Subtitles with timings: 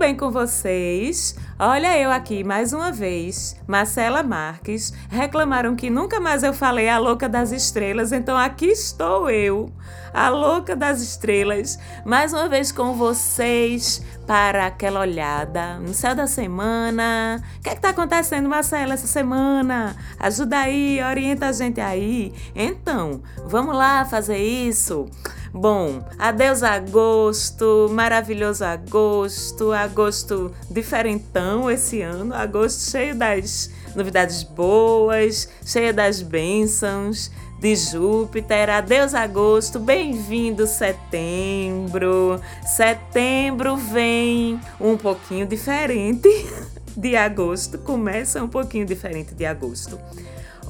[0.00, 1.36] bem com vocês?
[1.58, 4.94] Olha eu aqui mais uma vez, Marcela Marques.
[5.10, 9.70] Reclamaram que nunca mais eu falei a louca das estrelas, então aqui estou eu,
[10.14, 16.26] a louca das estrelas, mais uma vez com vocês para aquela olhada no céu da
[16.26, 17.44] semana.
[17.58, 19.94] O que é está acontecendo, Marcela, essa semana?
[20.18, 22.32] Ajuda aí, orienta a gente aí.
[22.54, 25.10] Então, vamos lá fazer isso.
[25.52, 35.92] Bom, adeus agosto, maravilhoso agosto, agosto diferentão esse ano, agosto cheio das novidades boas, cheio
[35.92, 38.70] das bênçãos de Júpiter.
[38.70, 42.40] Adeus agosto, bem-vindo setembro.
[42.64, 46.28] Setembro vem um pouquinho diferente
[46.96, 49.98] de agosto, começa um pouquinho diferente de agosto.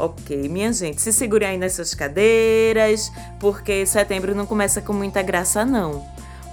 [0.03, 5.21] Ok, minha gente, se segure aí nas suas cadeiras, porque setembro não começa com muita
[5.21, 6.03] graça, não.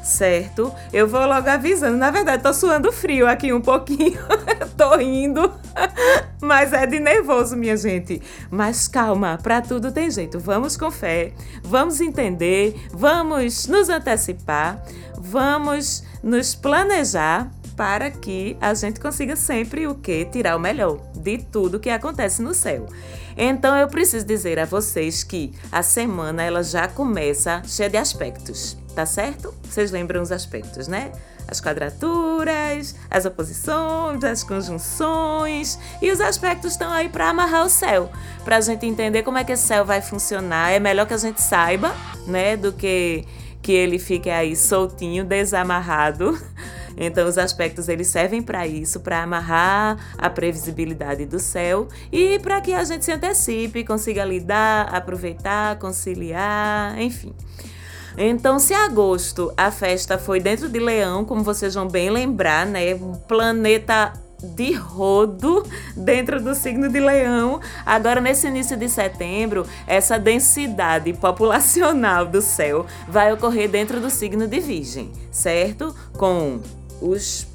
[0.03, 0.73] Certo?
[0.91, 1.95] Eu vou logo avisando.
[1.95, 4.19] Na verdade, tô suando frio aqui um pouquinho.
[4.75, 5.49] tô indo.
[6.41, 8.21] Mas é de nervoso, minha gente.
[8.51, 10.39] Mas calma, para tudo tem jeito.
[10.39, 11.31] Vamos com fé,
[11.63, 14.83] vamos entender, vamos nos antecipar,
[15.17, 20.25] vamos nos planejar para que a gente consiga sempre o que?
[20.25, 22.87] Tirar o melhor de tudo que acontece no céu.
[23.37, 28.75] Então eu preciso dizer a vocês que a semana ela já começa cheia de aspectos,
[28.95, 29.53] tá certo?
[29.63, 31.11] Vocês lembram os aspectos, né?
[31.47, 38.11] As quadraturas, as oposições, as conjunções e os aspectos estão aí para amarrar o céu,
[38.43, 40.71] para a gente entender como é que esse céu vai funcionar.
[40.71, 43.23] É melhor que a gente saiba, né, do que
[43.61, 46.37] que ele fique aí soltinho, desamarrado
[46.97, 52.59] então os aspectos eles servem para isso, para amarrar a previsibilidade do céu e para
[52.59, 57.33] que a gente se antecipe, consiga lidar, aproveitar, conciliar, enfim.
[58.17, 62.95] Então, se agosto a festa foi dentro de Leão, como vocês vão bem lembrar, né?
[62.95, 64.11] Um planeta
[64.43, 65.63] de rodo
[65.95, 67.59] dentro do signo de Leão.
[67.85, 74.47] Agora, nesse início de setembro, essa densidade populacional do céu vai ocorrer dentro do signo
[74.47, 75.95] de Virgem, certo?
[76.13, 76.59] Com
[77.01, 77.47] os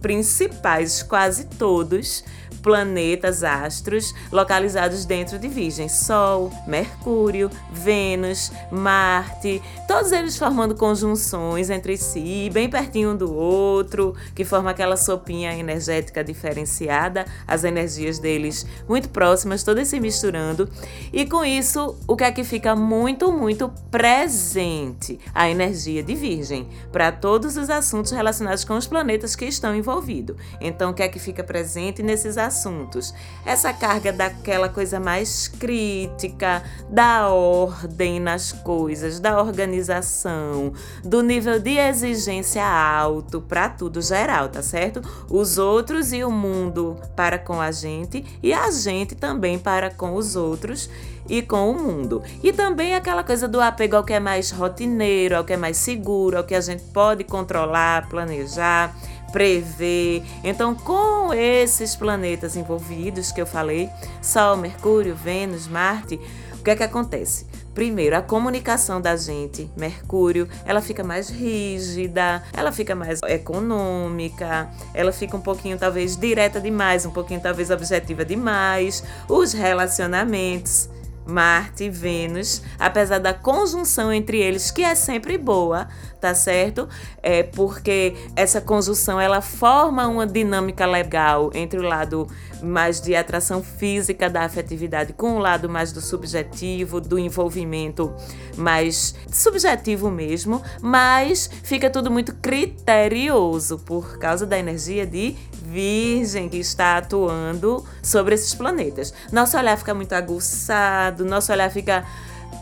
[0.00, 2.24] principais, quase todos,
[2.64, 11.98] planetas, astros localizados dentro de Virgem: Sol, Mercúrio, Vênus, Marte, todos eles formando conjunções entre
[11.98, 18.66] si, bem pertinho um do outro, que forma aquela sopinha energética diferenciada, as energias deles
[18.88, 20.66] muito próximas, todas se misturando.
[21.12, 25.20] E com isso, o que é que fica muito, muito presente?
[25.34, 30.36] A energia de Virgem, para todos os assuntos relacionados com os planetas que estão envolvidos.
[30.62, 32.53] Então, o que é que fica presente nesses assuntos?
[32.54, 33.12] Assuntos.
[33.44, 40.72] Essa carga daquela coisa mais crítica, da ordem nas coisas, da organização,
[41.02, 45.02] do nível de exigência alto para tudo geral, tá certo?
[45.28, 50.14] Os outros e o mundo para com a gente e a gente também para com
[50.14, 50.88] os outros
[51.28, 52.22] e com o mundo.
[52.42, 55.76] E também aquela coisa do apego ao que é mais rotineiro, ao que é mais
[55.78, 58.94] seguro, ao que a gente pode controlar, planejar
[59.34, 60.22] prever.
[60.44, 63.90] Então, com esses planetas envolvidos que eu falei,
[64.22, 66.20] Sol, Mercúrio, Vênus, Marte,
[66.52, 67.44] o que é que acontece?
[67.74, 75.10] Primeiro, a comunicação da gente, Mercúrio, ela fica mais rígida, ela fica mais econômica, ela
[75.10, 79.02] fica um pouquinho talvez direta demais, um pouquinho talvez objetiva demais.
[79.28, 80.88] Os relacionamentos,
[81.26, 85.88] Marte e Vênus, apesar da conjunção entre eles, que é sempre boa,
[86.24, 86.88] tá certo?
[87.22, 92.26] É porque essa conjunção ela forma uma dinâmica legal entre o lado
[92.62, 98.10] mais de atração física da afetividade com o lado mais do subjetivo, do envolvimento
[98.56, 106.56] mais subjetivo mesmo, mas fica tudo muito criterioso por causa da energia de Virgem que
[106.56, 109.12] está atuando sobre esses planetas.
[109.30, 112.02] Nosso olhar fica muito aguçado, nosso olhar fica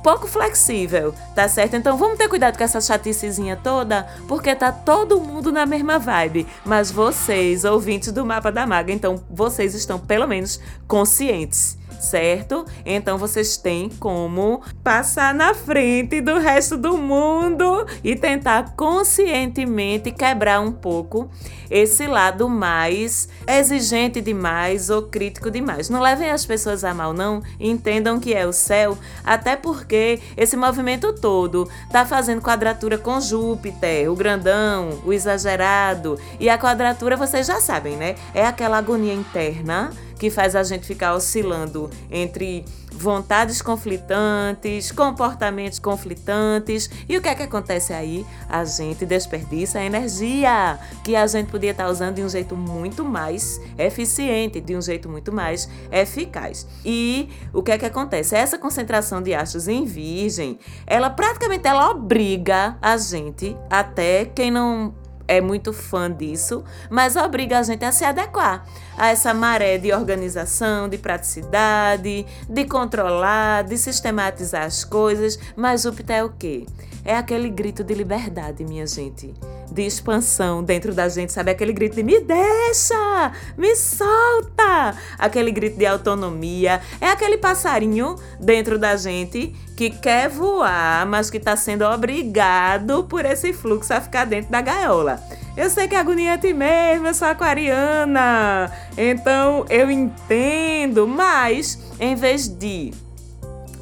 [0.02, 1.76] pouco flexível, tá certo?
[1.76, 6.46] Então vamos ter cuidado com essa chaticezinha toda, porque tá todo mundo na mesma vibe.
[6.64, 12.64] Mas vocês, ouvintes do Mapa da Maga, então vocês estão pelo menos conscientes certo?
[12.84, 20.60] Então vocês têm como passar na frente do resto do mundo e tentar conscientemente quebrar
[20.60, 21.30] um pouco
[21.70, 25.88] esse lado mais exigente demais ou crítico demais.
[25.88, 27.42] Não levem as pessoas a mal, não.
[27.58, 34.10] Entendam que é o céu, até porque esse movimento todo tá fazendo quadratura com Júpiter,
[34.10, 36.18] o grandão, o exagerado.
[36.38, 38.16] E a quadratura vocês já sabem, né?
[38.34, 39.90] É aquela agonia interna
[40.22, 46.88] que faz a gente ficar oscilando entre vontades conflitantes, comportamentos conflitantes.
[47.08, 48.24] E o que é que acontece aí?
[48.48, 53.04] A gente desperdiça a energia que a gente podia estar usando de um jeito muito
[53.04, 56.68] mais eficiente, de um jeito muito mais eficaz.
[56.84, 58.36] E o que é que acontece?
[58.36, 64.94] Essa concentração de astros em virgem, ela praticamente ela obriga a gente, até quem não
[65.26, 68.66] é muito fã disso, mas obriga a gente a se adequar
[68.96, 75.38] a essa maré de organização, de praticidade, de controlar, de sistematizar as coisas.
[75.56, 76.66] Mas Júpiter é o quê?
[77.04, 79.34] É aquele grito de liberdade, minha gente.
[79.72, 81.50] De expansão dentro da gente, sabe?
[81.50, 84.94] Aquele grito de me deixa, me solta.
[85.18, 86.80] Aquele grito de autonomia.
[87.00, 93.24] É aquele passarinho dentro da gente que quer voar, mas que está sendo obrigado por
[93.24, 95.20] esse fluxo a ficar dentro da gaiola.
[95.56, 102.48] Eu sei que é agoniante mesmo, eu sou aquariana, então eu entendo, mas em vez
[102.48, 102.92] de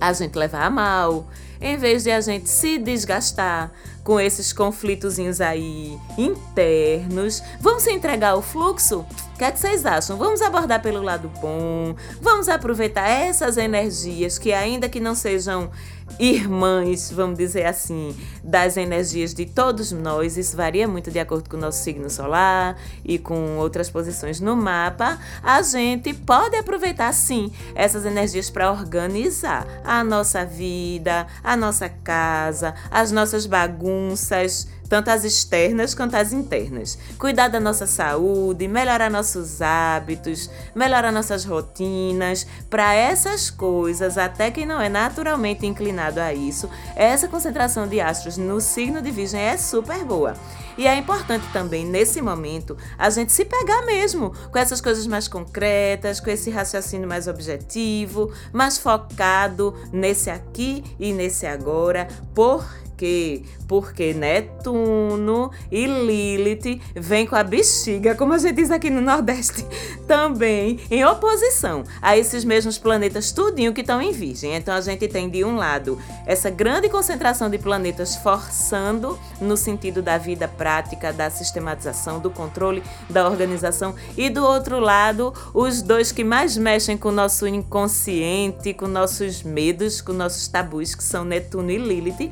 [0.01, 1.29] a gente levar a mal,
[1.61, 3.71] em vez de a gente se desgastar
[4.11, 9.07] com esses conflitozinhos aí internos, vamos se entregar ao fluxo?
[9.41, 10.19] Que, é que vocês acham?
[10.19, 15.71] Vamos abordar pelo lado bom, vamos aproveitar essas energias que, ainda que não sejam
[16.19, 18.15] irmãs, vamos dizer assim,
[18.45, 20.37] das energias de todos nós.
[20.37, 24.55] Isso varia muito de acordo com o nosso signo solar e com outras posições no
[24.55, 25.19] mapa.
[25.43, 32.75] A gente pode aproveitar sim essas energias para organizar a nossa vida, a nossa casa,
[32.91, 36.99] as nossas bagunças tanto as externas quanto as internas.
[37.17, 42.45] Cuidar da nossa saúde, melhorar nossos hábitos, melhorar nossas rotinas.
[42.69, 48.37] Para essas coisas, até quem não é naturalmente inclinado a isso, essa concentração de astros
[48.37, 50.35] no signo de Virgem é super boa.
[50.77, 55.29] E é importante também, nesse momento, a gente se pegar mesmo com essas coisas mais
[55.29, 62.09] concretas, com esse raciocínio mais objetivo, mais focado nesse aqui e nesse agora.
[62.35, 62.65] Por
[63.01, 63.43] quê?
[63.67, 69.65] Porque Netuno e Lilith vêm com a bexiga, como a gente diz aqui no Nordeste,
[70.07, 74.55] também em oposição a esses mesmos planetas tudinho que estão em Virgem.
[74.55, 80.03] Então a gente tem de um lado essa grande concentração de planetas forçando no sentido
[80.03, 86.13] da vida prática, da sistematização, do controle, da organização, e do outro lado os dois
[86.13, 91.25] que mais mexem com o nosso inconsciente, com nossos medos, com nossos tabus, que são
[91.25, 92.31] Netuno e Lilith,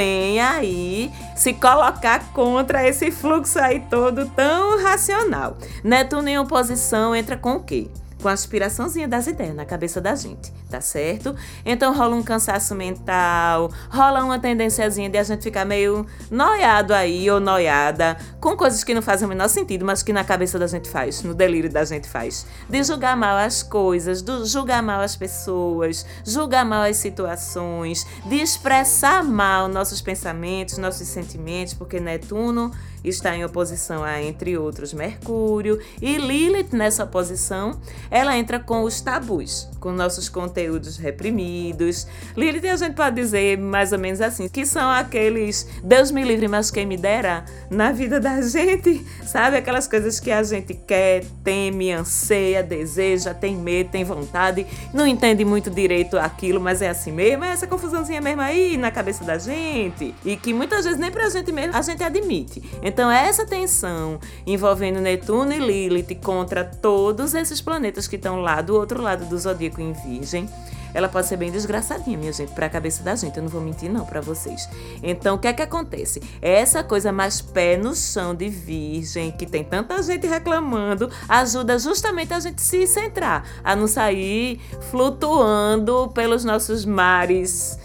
[0.00, 5.58] vem aí se colocar contra esse fluxo aí todo tão racional.
[5.84, 7.86] Netuno em oposição entra com o quê?
[8.20, 11.34] Com a aspiraçãozinha das ideias na cabeça da gente, tá certo?
[11.64, 17.30] Então rola um cansaço mental, rola uma tendênciazinha de a gente ficar meio noiado aí
[17.30, 20.66] ou noiada com coisas que não fazem o menor sentido, mas que na cabeça da
[20.66, 22.46] gente faz, no delírio da gente faz.
[22.68, 28.36] De julgar mal as coisas, de julgar mal as pessoas, julgar mal as situações, de
[28.36, 32.70] expressar mal nossos pensamentos, nossos sentimentos, porque Netuno
[33.04, 37.80] está em oposição a, entre outros, Mercúrio e Lilith nessa oposição,
[38.10, 42.06] ela entra com os tabus, com nossos conteúdos reprimidos.
[42.36, 46.48] Lilith a gente pode dizer mais ou menos assim, que são aqueles Deus me livre,
[46.48, 49.56] mas quem me dera na vida da gente, sabe?
[49.56, 55.44] Aquelas coisas que a gente quer, teme, anseia, deseja, tem medo, tem vontade, não entende
[55.44, 59.38] muito direito aquilo, mas é assim mesmo, é essa confusãozinha mesmo aí na cabeça da
[59.38, 62.62] gente e que muitas vezes nem pra gente mesmo a gente admite.
[62.90, 68.74] Então, essa tensão envolvendo Netuno e Lilith contra todos esses planetas que estão lá do
[68.74, 70.48] outro lado do zodíaco em Virgem,
[70.92, 73.36] ela pode ser bem desgraçadinha, minha gente, para a cabeça da gente.
[73.36, 74.68] Eu não vou mentir não para vocês.
[75.04, 76.20] Então, o que é que acontece?
[76.42, 82.34] Essa coisa mais pé no chão de virgem, que tem tanta gente reclamando, ajuda justamente
[82.34, 87.78] a gente se centrar, a não sair flutuando pelos nossos mares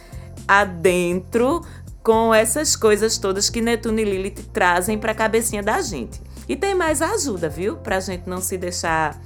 [0.48, 1.62] adentro
[2.06, 6.22] com essas coisas todas que Netuno e Lilith trazem para a cabecinha da gente.
[6.48, 7.78] E tem mais ajuda, viu?
[7.78, 9.20] Para a gente não se deixar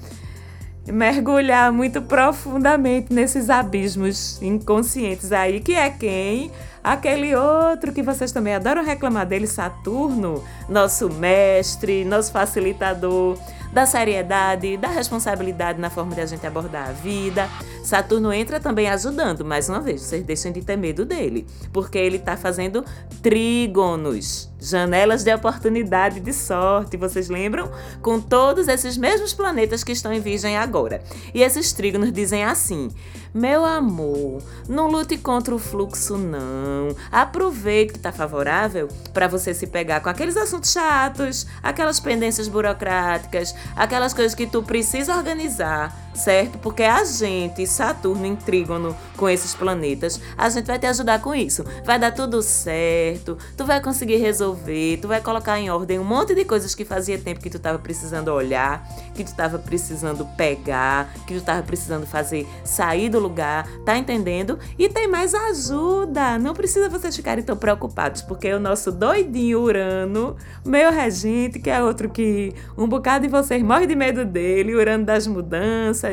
[0.87, 6.51] mergulhar muito profundamente nesses abismos inconscientes aí, que é quem?
[6.81, 13.37] Aquele outro que vocês também adoram reclamar dele, Saturno, nosso mestre, nosso facilitador
[13.71, 17.49] da seriedade, da responsabilidade na forma de a gente abordar a vida.
[17.83, 22.17] Saturno entra também ajudando, mais uma vez, vocês deixem de ter medo dele, porque ele
[22.17, 22.83] está fazendo
[23.21, 27.71] trígonos, janelas de oportunidade de sorte, vocês lembram?
[28.01, 31.01] Com todos esses mesmos planetas que estão em Virgem agora.
[31.33, 32.89] E esses trígonos dizem assim:
[33.33, 36.95] meu amor, não lute contra o fluxo, não.
[37.11, 43.53] Aproveite que está favorável para você se pegar com aqueles assuntos chatos, aquelas pendências burocráticas,
[43.75, 46.57] aquelas coisas que tu precisa organizar certo?
[46.59, 51.33] Porque a gente, Saturno em trígono com esses planetas, a gente vai te ajudar com
[51.33, 51.63] isso.
[51.85, 56.35] Vai dar tudo certo, tu vai conseguir resolver, tu vai colocar em ordem um monte
[56.35, 61.13] de coisas que fazia tempo que tu tava precisando olhar, que tu tava precisando pegar,
[61.25, 64.59] que tu tava precisando fazer sair do lugar, tá entendendo?
[64.77, 66.37] E tem mais ajuda.
[66.37, 70.35] Não precisa vocês ficarem tão preocupados, porque o nosso doidinho Urano,
[70.65, 75.05] meu regente, que é outro que um bocado de vocês morre de medo dele, Urano
[75.05, 76.08] das mudanças,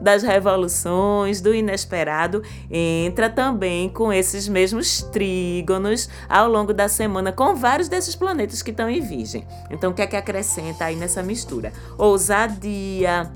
[0.00, 7.54] das revoluções, do inesperado, entra também com esses mesmos trígonos ao longo da semana com
[7.54, 9.46] vários desses planetas que estão em Virgem.
[9.70, 11.72] Então, o que é que acrescenta aí nessa mistura?
[11.98, 13.30] Ousadia,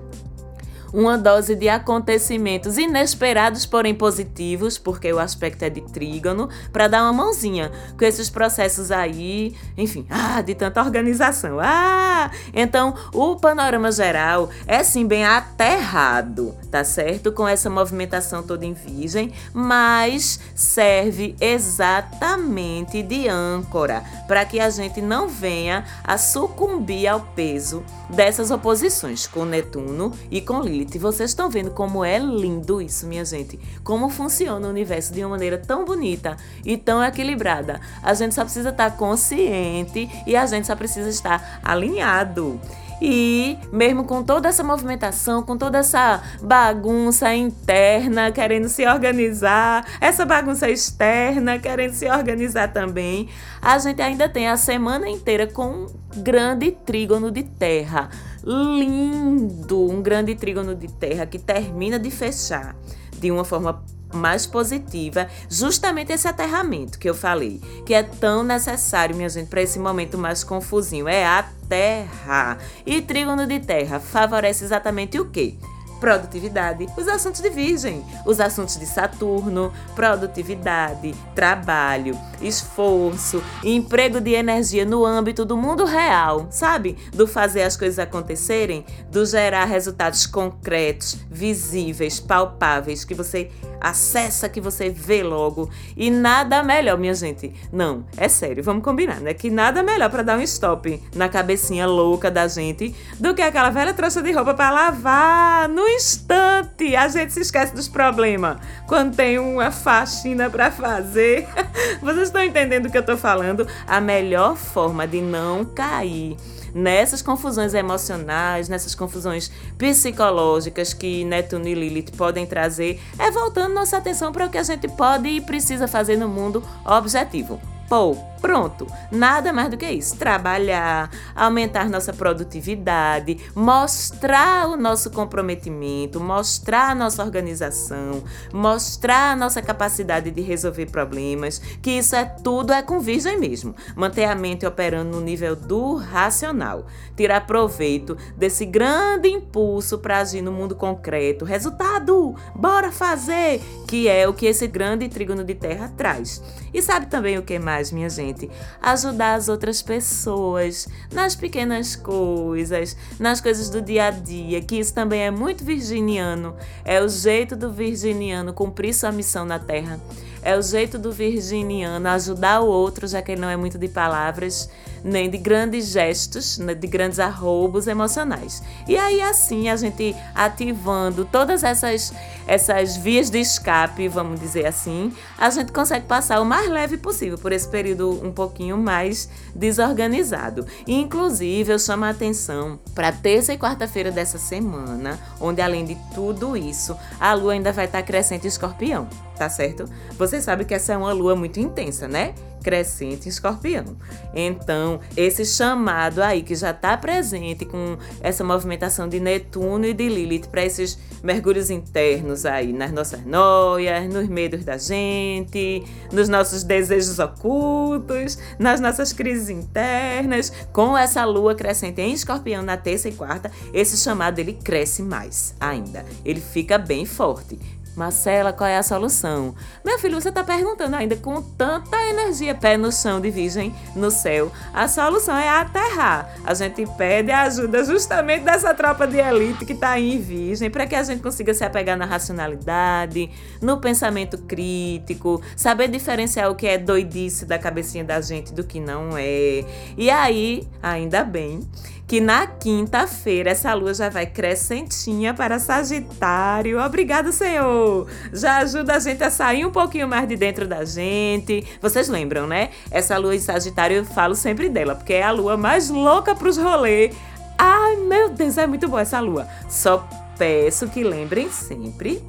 [0.93, 7.03] uma dose de acontecimentos inesperados, porém positivos, porque o aspecto é de trígono, para dar
[7.03, 11.59] uma mãozinha com esses processos aí, enfim, ah, de tanta organização.
[11.61, 17.33] Ah, então o panorama geral é sim bem aterrado, tá certo?
[17.33, 25.01] Com essa movimentação toda em virgem, mas serve exatamente de âncora para que a gente
[25.01, 30.80] não venha a sucumbir ao peso dessas oposições com Netuno e com Lilith.
[30.81, 30.99] Lilith.
[30.99, 33.59] Vocês estão vendo como é lindo isso, minha gente?
[33.85, 37.81] Como funciona o universo de uma maneira tão bonita e tão equilibrada.
[38.03, 42.61] A gente só precisa estar consciente e a gente só precisa estar alinhado.
[43.03, 50.27] E mesmo com toda essa movimentação, com toda essa bagunça interna querendo se organizar, essa
[50.27, 53.29] bagunça externa querendo se organizar também,
[53.63, 55.87] a gente ainda tem a semana inteira com um
[56.23, 58.11] grande trígono de terra.
[58.45, 59.91] Lindo!
[59.91, 62.75] Um grande trígono de terra que termina de fechar
[63.19, 69.15] de uma forma mais positiva, justamente esse aterramento que eu falei, que é tão necessário,
[69.15, 72.59] minha gente, para esse momento mais confusinho, é a terra.
[72.85, 75.55] E trígono de terra favorece exatamente o quê?
[76.01, 84.85] Produtividade, os assuntos de Virgem, os assuntos de Saturno, produtividade, trabalho, esforço, emprego de energia
[84.85, 86.97] no âmbito do mundo real, sabe?
[87.13, 94.61] Do fazer as coisas acontecerem, do gerar resultados concretos, visíveis, palpáveis, que você acessa, que
[94.61, 95.71] você vê logo.
[95.97, 97.53] E nada melhor, minha gente.
[97.73, 99.33] Não, é sério, vamos combinar, né?
[99.33, 103.71] Que nada melhor para dar um stop na cabecinha louca da gente do que aquela
[103.71, 106.97] velha trouxa de roupa para lavar no instante.
[106.97, 111.49] A gente se esquece dos problemas quando tem uma faxina para fazer.
[112.03, 113.67] Vocês estão entendendo o que eu tô falando?
[113.87, 116.37] A melhor forma de não cair
[116.75, 123.97] nessas confusões emocionais, nessas confusões psicológicas que Netuno e Lilith podem trazer, é voltando nossa
[123.97, 127.61] atenção para o que a gente pode e precisa fazer no mundo objetivo.
[127.89, 130.17] Pô, Pronto, nada mais do que isso.
[130.17, 139.61] Trabalhar, aumentar nossa produtividade, mostrar o nosso comprometimento, mostrar a nossa organização, mostrar a nossa
[139.61, 143.75] capacidade de resolver problemas, que isso é tudo é com virgem mesmo.
[143.95, 150.41] Manter a mente operando no nível do racional, tirar proveito desse grande impulso para agir
[150.41, 151.45] no mundo concreto.
[151.45, 156.43] Resultado, bora fazer, que é o que esse grande trígono de terra traz.
[156.73, 158.30] E sabe também o que mais, minha gente?
[158.31, 164.79] Gente, ajudar as outras pessoas nas pequenas coisas, nas coisas do dia a dia, que
[164.79, 166.55] isso também é muito virginiano.
[166.85, 170.01] É o jeito do virginiano cumprir sua missão na Terra.
[170.43, 173.89] É o jeito do virginiano ajudar o outro, já que ele não é muito de
[173.89, 174.71] palavras,
[175.03, 178.63] nem de grandes gestos, né, de grandes arroubos emocionais.
[178.87, 182.13] E aí, assim, a gente ativando todas essas,
[182.47, 187.39] essas vias de escape, vamos dizer assim, a gente consegue passar o mais leve possível
[187.39, 190.67] por esse período um pouquinho mais desorganizado.
[190.87, 195.97] E, inclusive, eu chamo a atenção para terça e quarta-feira dessa semana, onde além de
[196.15, 199.09] tudo isso, a lua ainda vai estar crescente em escorpião
[199.41, 199.87] tá certo?
[200.19, 202.35] Você sabe que essa é uma lua muito intensa, né?
[202.63, 203.97] Crescente em escorpião.
[204.35, 210.09] Então, esse chamado aí que já está presente com essa movimentação de Netuno e de
[210.09, 216.63] Lilith para esses mergulhos internos aí, nas nossas noias, nos medos da gente, nos nossos
[216.63, 223.13] desejos ocultos, nas nossas crises internas, com essa lua crescente em escorpião na terça e
[223.13, 226.05] quarta, esse chamado ele cresce mais ainda.
[226.25, 227.59] Ele fica bem forte.
[227.97, 229.55] Marcela, qual é a solução?
[229.85, 234.11] Meu filho, você está perguntando ainda com tanta energia, pé no chão de virgem no
[234.11, 234.51] céu.
[234.73, 236.35] A solução é aterrar.
[236.45, 240.71] A gente pede a ajuda justamente dessa tropa de elite que está aí em virgem,
[240.71, 243.29] para que a gente consiga se apegar na racionalidade,
[243.61, 248.81] no pensamento crítico, saber diferenciar o que é doidice da cabecinha da gente do que
[248.81, 249.65] não é.
[249.97, 251.69] E aí, ainda bem
[252.11, 256.83] que na quinta-feira essa lua já vai crescentinha para Sagitário.
[256.83, 258.09] Obrigado, Senhor!
[258.33, 261.65] Já ajuda a gente a sair um pouquinho mais de dentro da gente.
[261.81, 262.71] Vocês lembram, né?
[262.91, 266.49] Essa lua em Sagitário eu falo sempre dela, porque é a lua mais louca para
[266.49, 267.15] os rolês.
[267.57, 269.47] Ai, meu Deus, é muito boa essa lua.
[269.69, 270.05] Só
[270.37, 272.21] peço que lembrem sempre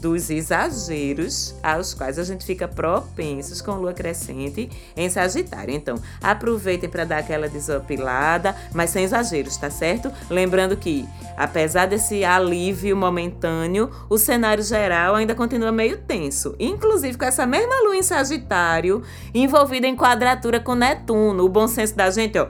[0.00, 5.74] dos exageros aos quais a gente fica propensos com lua crescente em Sagitário.
[5.74, 10.10] Então, aproveitem para dar aquela desopilada, mas sem exageros, tá certo?
[10.28, 17.24] Lembrando que, apesar desse alívio momentâneo, o cenário geral ainda continua meio tenso, inclusive com
[17.24, 19.02] essa mesma lua em Sagitário
[19.34, 21.44] envolvida em quadratura com Netuno.
[21.44, 22.48] O bom senso da gente, ó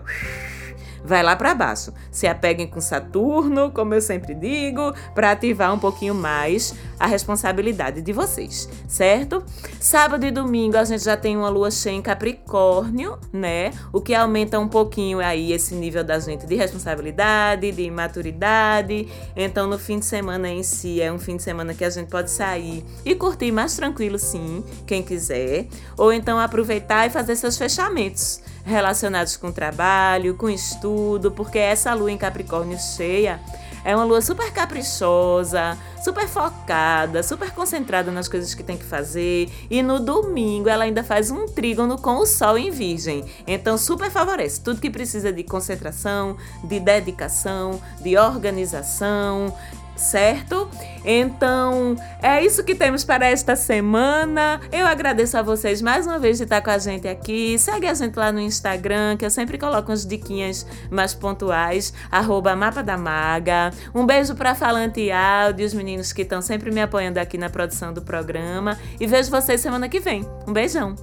[1.04, 1.92] vai lá para baixo.
[2.10, 8.02] Se apeguem com Saturno, como eu sempre digo, para ativar um pouquinho mais a responsabilidade
[8.02, 9.42] de vocês, certo?
[9.80, 13.72] Sábado e domingo a gente já tem uma lua cheia em Capricórnio, né?
[13.92, 19.08] O que aumenta um pouquinho aí esse nível da gente de responsabilidade, de maturidade.
[19.34, 22.08] Então, no fim de semana em si, é um fim de semana que a gente
[22.08, 25.66] pode sair e curtir mais tranquilo, sim, quem quiser.
[25.96, 32.10] Ou então aproveitar e fazer seus fechamentos relacionados com trabalho, com estudo, porque essa lua
[32.10, 33.40] em Capricórnio cheia
[33.84, 39.50] é uma lua super caprichosa, super focada, super concentrada nas coisas que tem que fazer.
[39.70, 43.24] E no domingo ela ainda faz um trígono com o Sol em Virgem.
[43.46, 49.54] Então, super favorece tudo que precisa de concentração, de dedicação, de organização
[50.00, 50.68] certo?
[51.04, 54.60] Então, é isso que temos para esta semana.
[54.72, 57.58] Eu agradeço a vocês mais uma vez de estar com a gente aqui.
[57.58, 62.56] Segue a gente lá no Instagram, que eu sempre coloco umas diquinhas mais pontuais, arroba
[62.56, 63.70] Mapa da Maga.
[63.94, 67.92] Um beijo para Falante Áudio, os meninos que estão sempre me apoiando aqui na produção
[67.92, 68.78] do programa.
[68.98, 70.26] E vejo vocês semana que vem.
[70.46, 70.94] Um beijão!